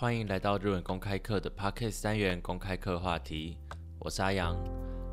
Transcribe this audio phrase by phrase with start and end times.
[0.00, 3.58] 欢迎来到日文公开课的 Podcast 单元公开课话题，
[3.98, 4.56] 我是阿阳，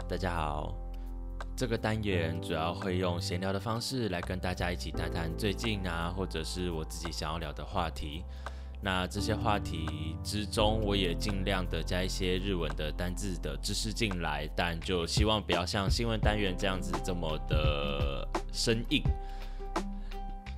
[0.07, 0.73] 大家好。
[1.57, 8.23] 这个单元主要会用闲聊的方式来跟大家一起谈谈最近啊，或者是我自己想要聊的话题。
[8.81, 19.03] 那这些话题之中，我也尽量的加一些日文的单字的知识进来，但就希望不要像新闻单元这样子这么的生硬。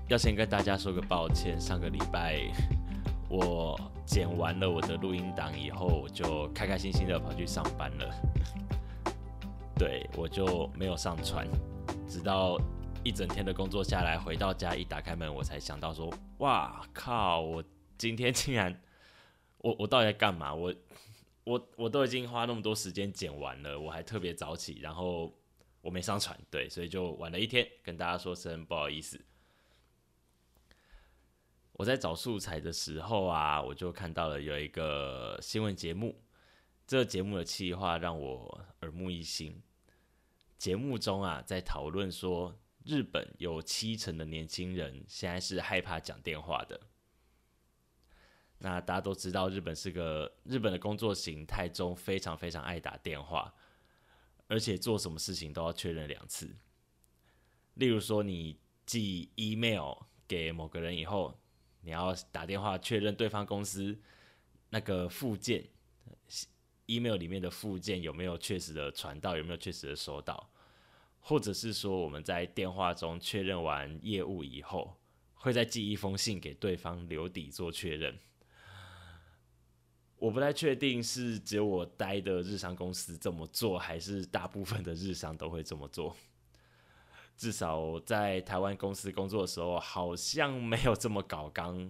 [0.08, 2.40] 要先跟大家说个抱歉，上个礼拜
[3.30, 8.16] 我剪完了我的录音档以后，我就开开心心的跑去上班了。
[9.78, 11.48] 对我就没有上传，
[12.08, 12.60] 直到
[13.04, 17.40] 一整天的工作下来，回到家一打开门，我才想到说：哇靠！
[17.40, 17.64] 我
[17.98, 18.82] 今天竟然，
[19.60, 20.54] 我 我到底在干嘛？
[20.54, 20.74] 我
[21.46, 25.32] 我我都已经花那么多时间剪完了，我还特别早起，然后
[25.82, 29.24] 我没上传，对，所以就晚了一天，跟大家说声不好意思。
[31.80, 36.22] 我在找素材的时候啊，我就看到了有一个新闻节目，
[36.86, 39.64] 这个节目的企划让我耳目一新。
[40.58, 46.78] 节目中啊，在讨论说，日本有七成的年轻人现在是害怕讲电话的。
[48.58, 53.54] 那大家都知道，日本是个日本的工作形态中非常非常爱打电话，
[54.48, 56.54] 而且做什么事情都要确认两次。
[57.76, 59.94] 例如说，你寄 email
[60.28, 61.39] 给某个人以后，
[61.82, 63.98] 你要打电话确认对方公司
[64.70, 65.64] 那个附件。
[66.88, 69.38] email 里面的附件有没有确实的传到？
[69.38, 70.50] 有没有确实的收到？
[71.20, 74.98] 或者是说我们在电话中确认完业务以后，
[75.36, 78.18] 会再寄一封信给对方留底做确认？
[80.16, 86.16] 我不太确定是只有我待的日商公司这么做，还是大部分的日商都会这么做。
[87.40, 91.90] 至少在台湾公司工作的时候，好像没有这么搞刚，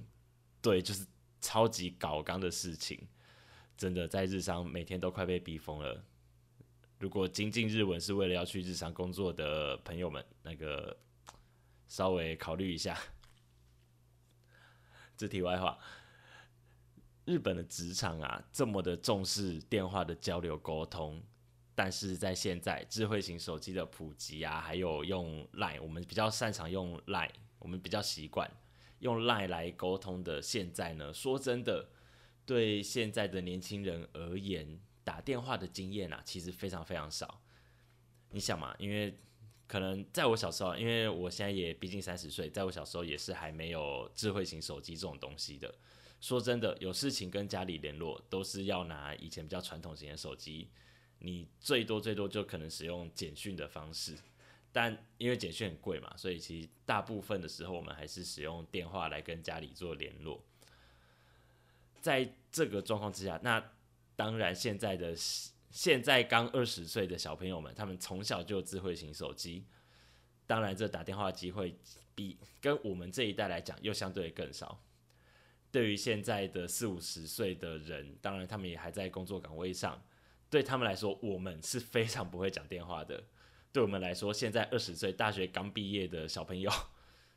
[0.61, 1.07] 对，就是
[1.41, 3.07] 超级搞刚的事情。
[3.75, 6.05] 真的在日商每天都快被逼疯了。
[6.99, 10.95] 如果精进日文是为了要去日商工作的朋友们，那个
[11.87, 12.95] 稍微考虑一下。
[15.17, 15.79] 这题外话，
[17.25, 21.23] 日本的职场啊，这么的重视电话的交流沟通，
[21.79, 28.51] 但是在现在智慧型手机的普及啊，还有用 Line，我们比较擅长用 Line，我们比较习惯
[28.99, 31.87] 用 Line 来沟通的现在呢，说真的。
[32.45, 37.39] 对现在的年轻人而言，打电话的经验啊，其实非常非常少。
[38.31, 39.19] 你想嘛，因为
[39.67, 45.73] 可能在我小时候，因为我现在也毕竟三十岁，在我小时候也是还没有智慧型手机这种东西的。
[46.19, 50.69] 说真的，有事情跟家里联络，都是要拿以前比较传统型的手机，
[51.19, 54.15] 你最多最多就可能使用简讯的方式。
[54.71, 60.43] 但因为简讯很贵嘛，所以其实大部分的时候，我们还是使用电话来跟家里做联络。
[61.99, 63.71] 在这个状况之下，那
[64.15, 65.15] 当然现在的
[65.71, 69.65] 现在刚二十岁的小朋友们，他们从小就有智慧型手机，
[70.45, 71.75] 当然这打电话机会
[72.13, 74.79] 比跟我们这一代来讲又相对更少。
[75.71, 80.01] 对于现在的四五十岁的人，当然他们也还在工作岗位上，
[80.49, 83.23] 对他们来说，我们是非常不会讲电话的。
[83.71, 86.71] 对我们来说，现在二十岁大学刚毕业的小朋友，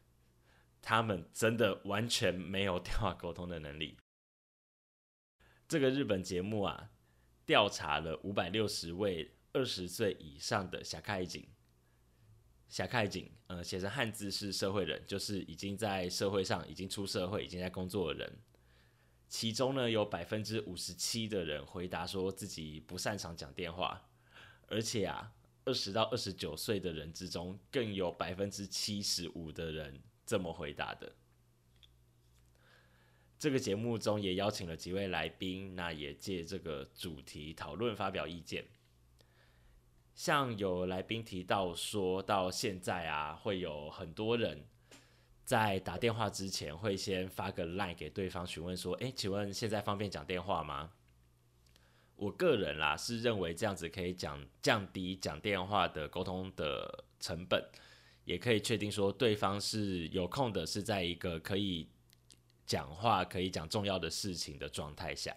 [0.81, 3.99] 他们真的完全没有电话沟通的能力。
[5.69, 6.91] 这个日本节目啊，
[7.45, 11.47] 调查了五百六十位二十岁以上的小开井，
[12.69, 18.39] 小开井，呃，写成汉字是社会人，就是已经在社会上已经出社会、已经在工作的人。
[19.32, 24.06] 其中呢，有百分之五十七的人回答说自己不擅长讲电话，
[24.69, 25.32] 而且啊，
[25.65, 31.10] 二十到二十九岁的人之中，更有百分之七十五的人这么回答的。
[33.38, 38.66] 这个节目中也邀请了几位来宾，那也借这个主题讨论发表意见。
[40.15, 44.66] 像有来宾提到，说到现在啊，会有很多人
[45.44, 50.91] 在打电话之前会先发个 line 给对方询问说：“诶，请问现在方便讲电话吗？”
[52.16, 57.62] 我个人啦是认为这样子可以讲降低讲电话的沟通的成本，
[58.24, 61.88] 也可以确定说对方是有空的，是在一个可以。
[62.65, 65.36] 讲话可以讲重要的事情的状态下，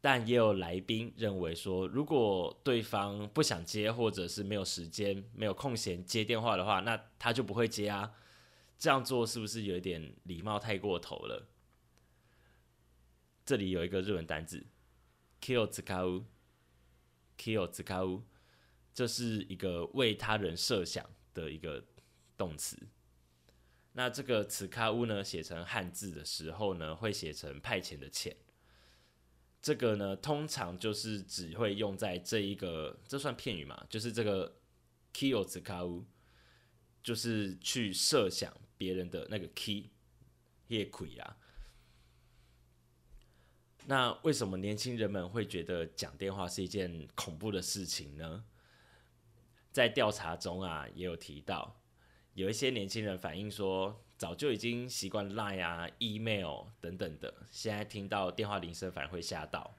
[0.00, 8.10] 但也有来宾认为说，如果对方不想接，或者是没有时间、没有空闲接电话的话，那他就不会接啊。
[8.80, 11.46] 这样做是不是有点礼貌太过头了？
[13.44, 14.66] 这里有一个日文单字
[15.38, 16.24] k i l l z k a u
[17.36, 18.24] k i l l z k a u
[18.94, 21.04] 这是一个为他人设想
[21.34, 21.84] 的一个
[22.38, 22.78] 动词。
[23.92, 28.34] 那这个此卡屋呢，写成汉字的时候呢，会写成派遣的遣。
[29.60, 33.86] 这个呢，通常就是只会用在这一个，这算片语嘛？
[33.90, 34.56] 就是这个
[35.12, 36.06] kyo 此卡屋，
[37.02, 39.90] 就是去设想别人的那个 key
[40.68, 41.36] 叶葵啊。
[43.84, 48.42] 那为什么年轻人们会觉得讲电话是一件恐怖的事情呢？
[49.70, 51.82] 在调查中啊，也有提到。
[52.32, 59.76] 有一些年轻人反映说，早就已经习惯 Line 啊、email 等等的，现在听到电话铃声反而会吓到。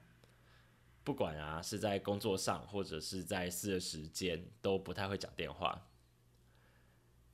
[1.02, 5.88] 不管啊是在工作上或者是在私人时间，都不太会讲电话。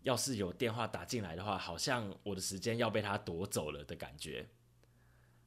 [0.08, 4.48] 要是有电话打进来的话，好像我的时间要被他夺走了的感觉。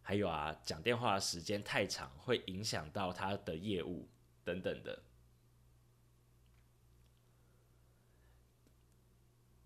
[0.03, 4.07] 还有啊，讲电话时间太长，会影响到他的业务
[4.43, 5.01] 等等的。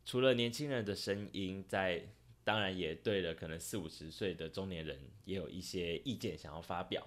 [0.05, 2.07] 除了年轻人的声音，在
[2.45, 7.05] 当然也对了，可能四五十岁的中年人也有一些意见想要发表。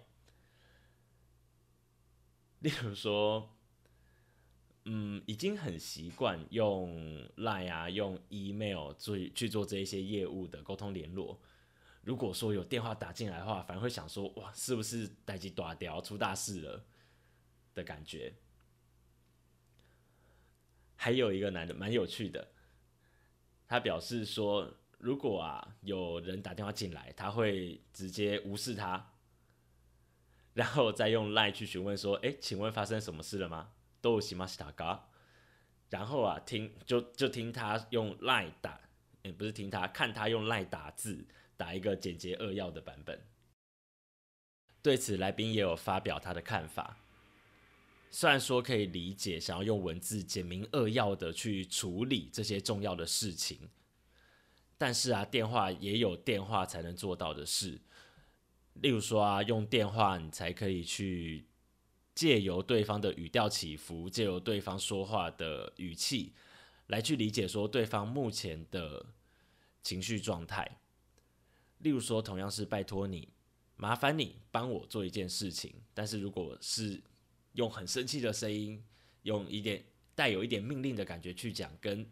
[2.58, 3.56] 例如说，
[4.90, 11.38] 嗯，已经很习惯用 Line 啊、用 email 做去做这一些业务的沟通联络。
[12.00, 16.86] 如果说有电话打进来的话，反而会想说，哇，是不是待机断掉出大事了
[17.74, 18.32] 的感觉？
[20.96, 22.48] 还有一个男的蛮有趣的。
[23.66, 29.12] 他表示说，如果啊有人打电话进来，他会直接无视他，
[30.54, 35.08] 然后再用 line 去询问说：“哎，请问发生什么事了吗？”都西马西塔嘎，
[35.90, 38.80] 然后啊听就就听他用 line 打，
[39.22, 43.20] 也不是听他看他用 line 打字，打一个简洁扼要的版本。
[44.80, 46.98] 对此，来宾也有发表他的看法。
[48.10, 53.68] 虽然说可以理解，想要用文字简明扼要的去处理这些重要的事情，
[54.78, 57.80] 但是啊，电话也有电话才能做到的事。
[58.74, 61.47] 例如说啊，用电话你才可以去
[62.18, 66.32] 借由对方的语调起伏，借由对方说话的语气，
[66.88, 69.06] 来去理解说对方目前的
[69.84, 70.80] 情绪状态。
[71.78, 73.28] 例如说，同样是拜托你，
[73.76, 77.00] 麻烦你帮我做一件事情，但是如果是
[77.52, 78.82] 用很生气的声音，
[79.22, 79.84] 用一点
[80.16, 82.04] 带有一点命令的感觉去讲，跟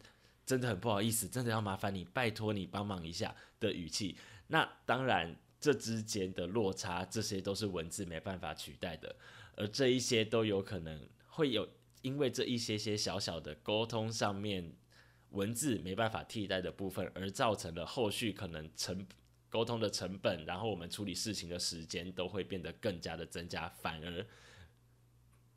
[0.44, 4.16] 真的很不好意思，真的要麻烦你，拜托你帮忙一下的语气。
[4.46, 9.16] 那当然，这之间的落差，这些都是文字没办法取代的，
[9.56, 11.68] 而这一些都有可能会有，
[12.02, 14.72] 因为这一些些小小的沟通上面，
[15.30, 19.06] 文字没办法替代的部分，而造成了后续可能成
[19.48, 24.26] 沟通的成本，然后我们处理事情的时间都会变得更加的增加，反而。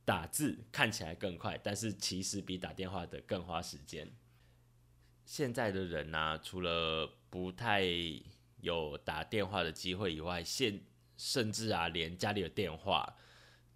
[0.06, 4.12] 打字看起来更快，但是其实比打电话的更花时间。
[5.24, 7.84] 现在的人呢，除了不太
[8.60, 10.82] 有打电话的机会以外，现
[11.16, 13.16] 甚至啊，连家里的电话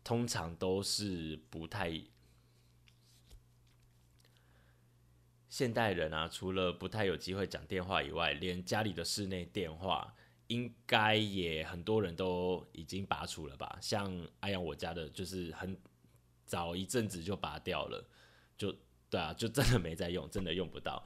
[0.03, 2.01] 通常都是不太。
[5.49, 10.13] 现代人啊，除了不太有机会讲电话以外，连家里的室内电话
[10.47, 13.77] 应该也很多人都已经拔除了吧？
[13.81, 15.77] 像阿阳我家的，就是很。
[16.45, 18.05] 早一阵子就拔掉了，
[18.57, 18.71] 就
[19.09, 21.03] 对啊，就真的没在用，真的用不到。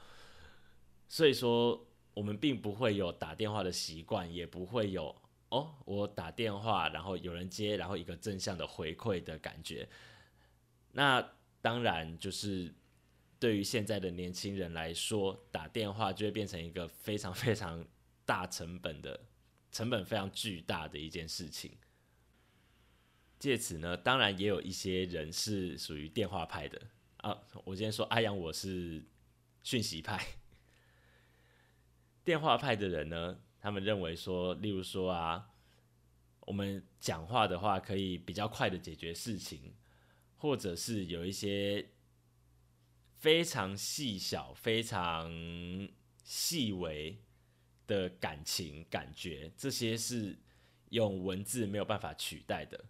[1.08, 5.16] 所以说，我们并不会有打电话的习惯，也不会有
[5.50, 9.88] 哦，我打电话，然后有人接，然后一个正向的回馈的感觉。
[10.92, 12.74] 那当然，就是
[13.40, 17.86] 对于现在的年轻人来说，打电话就会变成一个非常非常
[18.26, 19.20] 大成本的、
[19.72, 21.78] 成本非常巨大的一件事情。
[23.40, 26.82] 借此呢，当然也有一些人是属于电话派的
[27.18, 27.38] 啊。
[27.64, 29.06] 我今天说阿阳，我是
[29.64, 30.20] 讯息派。
[32.24, 35.50] 电话派的人呢，他们认为说，例如说啊，
[36.40, 39.76] 我们讲话的话可以比较快的解决事情，
[40.38, 41.90] 或者是有一些
[43.18, 45.30] 非常细小、非常
[46.24, 47.22] 细微
[47.88, 50.40] 的感情感觉，这些是
[50.92, 52.86] 用文字没有办法取代的。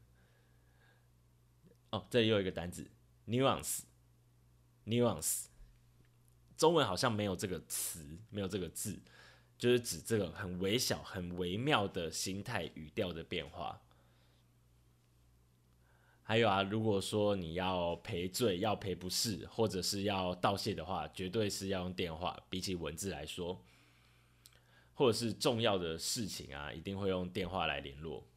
[1.89, 2.87] 哦，这里又有一个单字
[3.25, 5.45] ，nuance，nuance，
[6.55, 9.01] 中文好像没有这个词，没有这个字，
[9.57, 13.81] 就是指这个很微小、很微妙的心态语调的变化。
[16.23, 23.63] 还有啊，如果说你要赔罪、要赔不是，或者是要道谢的话，绝对是要用电话，比起文字来说，
[24.93, 28.27] 或者是重要的事情啊，一定会用电话来联络。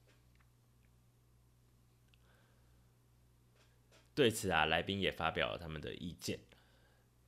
[4.14, 6.38] 对此啊，来宾也发表了他们的意见。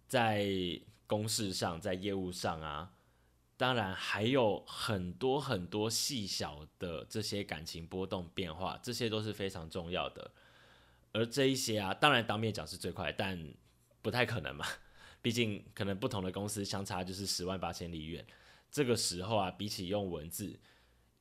[0.06, 0.46] 在
[1.08, 2.94] 公事上，在业务上啊，
[3.62, 10.32] 当然还有很多很多细小的这些感情波动变化，这些都是非常重要的。
[11.12, 13.54] 而这一些啊，当然当面讲是最快，但
[14.02, 14.66] 不太可能嘛。
[15.20, 18.26] 毕竟可能不同的公司相差就是十万八千里远。
[18.68, 20.58] 这个时候啊，比起用文字、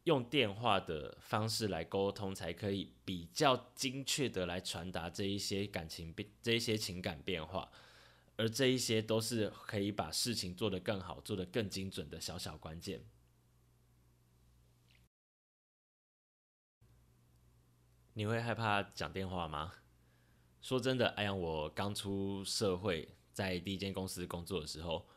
[0.06, 7.70] 用电话的方式来沟通，才可以比较精确的来传达这一些感情变、这一些情感变化。
[8.38, 13.06] 而这一些都是可以把事情做得更好、做得更精准的小小关键。
[18.14, 19.74] 你会害怕讲电话吗？
[20.62, 25.08] 说真的，哎呀，我刚出社会，在第一间公司工作的时候，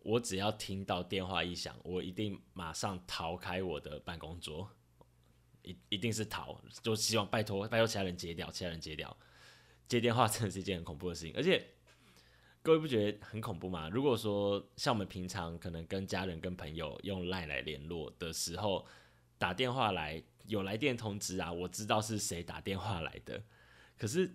[0.00, 4.70] 我只要听到电话一响，我一定马上逃开我的办公桌，
[5.62, 9.16] 一一定是逃，就希望拜托拜托其他人接掉，其他人接掉。
[9.88, 11.70] 接电话真的是一件很恐怖的事情，而且。
[12.64, 13.90] 各位不觉得很恐怖吗？
[13.90, 18.86] 如果说像我们平常可能跟家人、跟朋友用 LINE 来联络的时候，
[19.36, 23.44] 打电话来有来电通知啊，我知道是谁打电话来的。
[23.98, 24.34] 可是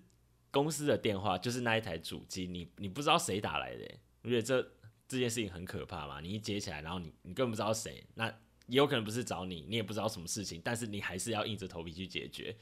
[0.52, 4.62] 公司的电话就是那一台主机，你你不知道谁打来的，我觉得这
[5.08, 6.22] 这件事情很可怕嘛。
[6.22, 8.28] 你一接起来，然后你你根本不知道谁，那
[8.68, 12.56] 也有可能不是找你，你也不知道什么事情，但是你还是要硬着头皮去解决。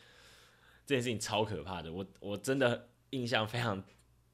[0.86, 3.84] 这件事情超可怕的，我我真的印象非常。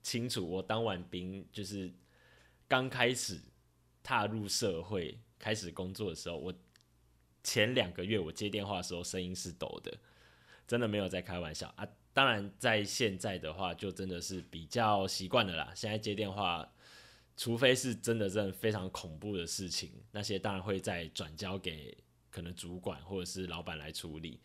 [0.04, 1.92] 清楚，我当完兵就是
[2.68, 3.40] 刚开始
[4.04, 6.54] 踏入社会、开始工作的时候，我
[7.42, 9.98] 前两个月我接电话的时候声音是抖的，
[10.68, 11.88] 真的没有在开玩笑啊。
[12.14, 15.72] 当然，在现在的话，就真的是比较习惯了啦。
[15.74, 16.70] 现在接电话，
[17.36, 21.98] 除非是真的真的非常恐怖的事情，那些当然会再转交给
[22.30, 24.40] 可能主管或者是老板来处理。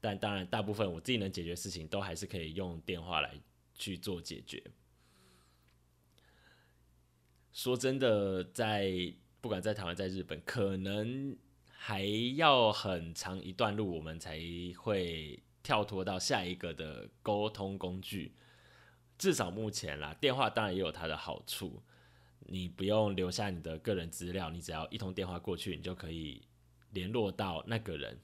[0.00, 3.34] 但当然，大部分我自己能解决事情，都还是可以用电话来
[3.74, 4.62] 去做解决。
[7.58, 11.36] 说真的，在不管在台湾在日本，可能
[11.68, 12.04] 还
[12.36, 14.38] 要很长一段路，我们才
[14.76, 18.32] 会跳脱到下一个的沟通工具。
[19.18, 21.82] 至少目前啦，电话当然也有它的好处，
[22.46, 26.40] 你不用留下你的个人资料，你只要一通电话过去，你就可以
[26.92, 28.16] 联络到那个人，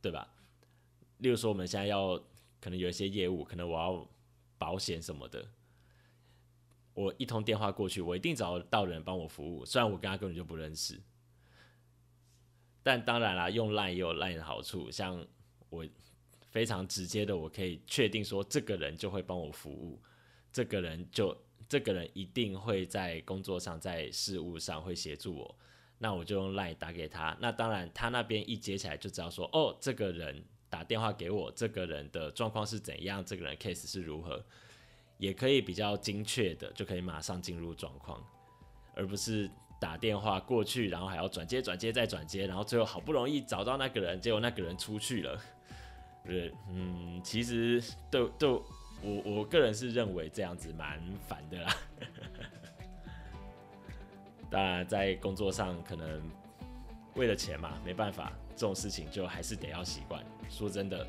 [0.00, 0.26] 对吧？
[1.18, 2.18] 例如说，我们现在要
[2.58, 4.08] 可能有一些业务，可能我要
[4.56, 5.46] 保险什么的。
[6.94, 9.64] 我一通电话过去，我一定找到人帮我服务。
[9.64, 11.00] 虽然我跟他根本就不认识，
[12.82, 14.90] 但当然啦，用 Line 也有 Line 的好处。
[14.90, 15.26] 像
[15.68, 15.84] 我
[16.50, 20.00] 非常直接的，我可以确定说，这个人就会帮我服务，
[20.52, 21.36] 这个人就
[21.68, 25.58] 这个人一定会在工作上、在事务上会协助我。
[25.98, 27.36] 那我就用 Line 打给他。
[27.40, 34.44] 那当然，他那边一接起来就知道说，哦，这个人打电话给我，这个人的状况是怎样，这个人 case 是如何。
[35.24, 38.22] 也可以比较精确的，就可以马上进入状况，
[38.94, 39.50] 而不是
[39.80, 45.40] 打电话过去，然后还要转接、转接再转接，然后最后好不容易找到那个人，结果那个人出去了。
[46.26, 51.76] 对，嗯，其实对对，我我个人是认为这样子蛮烦的啦。
[54.50, 56.22] 当然，在工作上可能
[57.14, 60.24] 为了钱嘛，没办法，这种事情就还是得要习惯。
[60.48, 61.06] 说真的，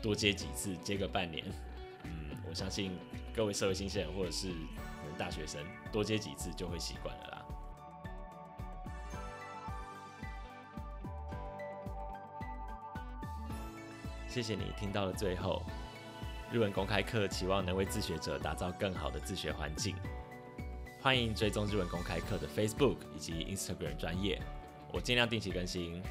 [0.00, 1.44] 多接几次，接个半年，
[2.48, 2.98] 我相信。
[3.34, 4.52] 各位社会新鲜人或者是
[5.16, 5.60] 大学生，
[5.92, 7.44] 多接几次就会习惯了啦。
[14.26, 15.62] 谢谢你听到了最后。
[16.50, 19.94] 日文公开课期望能为自学者打造更好的自学环境。
[21.00, 24.40] 欢迎追踪日文公开课的 Facebook 以及 Instagram 专业，
[24.90, 26.02] 我尽量定期更新。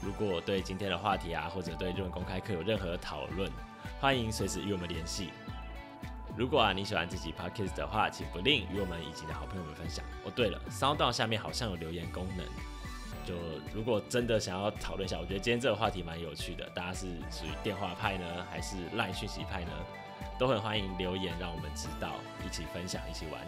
[0.00, 3.52] 如果对今天的话题啊，或者对日文公开课有任何讨论，
[4.00, 5.28] 欢迎随时与我们联系。
[6.42, 10.04] 如果啊你喜欢这集 podcast 的话，请不吝与我们以及的好朋友们分享。
[10.24, 12.44] 哦，对了，Sound 下面好像有留言功能，
[13.24, 13.34] 就
[13.72, 19.70] 如果真的想要讨论一下，我觉得今天这个话题蛮有趣的，大家是属于电话派呢，还是赖讯息派呢？
[20.36, 23.40] 都很欢迎留言让我们知道，一起分享，一起玩。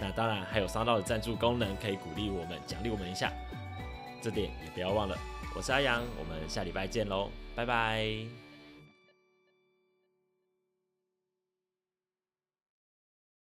[0.00, 3.32] 那当然还有骚到的赞助功能，可以鼓励我们，奖励我们一下，
[4.22, 5.18] 这点也不要忘了。
[5.56, 8.41] 我是阿阳，我们下礼拜见喽，拜拜。